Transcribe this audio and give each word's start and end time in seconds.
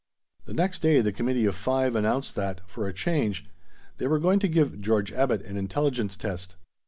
The 0.45 0.53
next 0.55 0.79
day, 0.79 0.99
the 1.01 1.11
Committee 1.11 1.45
of 1.45 1.55
Five 1.55 1.95
announced 1.95 2.33
that, 2.33 2.61
for 2.67 2.87
a 2.87 2.91
change, 2.91 3.45
they 3.99 4.07
were 4.07 4.17
going 4.17 4.39
to 4.39 4.47
give 4.47 4.81
George 4.81 5.11
Abbot 5.13 5.43
an 5.43 5.57
intelligence 5.57 6.17
test. 6.17 6.55